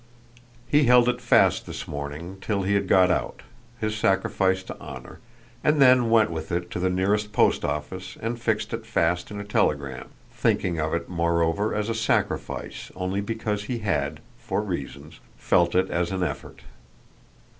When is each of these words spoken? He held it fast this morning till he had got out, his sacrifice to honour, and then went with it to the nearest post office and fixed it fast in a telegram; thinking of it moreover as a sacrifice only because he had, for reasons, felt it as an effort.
He 0.67 0.85
held 0.85 1.07
it 1.07 1.21
fast 1.21 1.67
this 1.67 1.87
morning 1.87 2.37
till 2.41 2.63
he 2.63 2.73
had 2.73 2.87
got 2.87 3.11
out, 3.11 3.43
his 3.79 3.95
sacrifice 3.95 4.63
to 4.63 4.75
honour, 4.81 5.19
and 5.63 5.79
then 5.79 6.09
went 6.09 6.31
with 6.31 6.51
it 6.51 6.71
to 6.71 6.79
the 6.79 6.89
nearest 6.89 7.31
post 7.33 7.63
office 7.63 8.17
and 8.19 8.41
fixed 8.41 8.73
it 8.73 8.87
fast 8.87 9.29
in 9.29 9.39
a 9.39 9.43
telegram; 9.43 10.07
thinking 10.31 10.79
of 10.79 10.95
it 10.95 11.07
moreover 11.07 11.75
as 11.75 11.87
a 11.87 11.93
sacrifice 11.93 12.91
only 12.95 13.21
because 13.21 13.65
he 13.65 13.77
had, 13.85 14.21
for 14.39 14.63
reasons, 14.63 15.19
felt 15.37 15.75
it 15.75 15.91
as 15.91 16.09
an 16.09 16.23
effort. 16.23 16.63